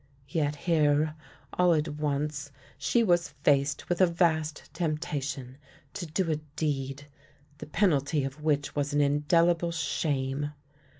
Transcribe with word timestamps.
Yet 0.29 0.55
here, 0.55 1.13
all 1.59 1.75
at 1.75 1.87
once, 1.89 2.51
she 2.79 3.03
was 3.03 3.35
faced 3.43 3.87
with 3.87 4.01
a 4.01 4.07
vast 4.07 4.67
temptation, 4.73 5.59
to 5.93 6.07
do 6.07 6.31
a 6.31 6.37
deed, 6.55 7.05
the 7.59 7.67
penalty 7.67 8.23
of 8.23 8.41
which 8.41 8.75
was 8.75 8.95
an 8.95 9.01
indelible 9.01 9.71
shame. 9.71 10.53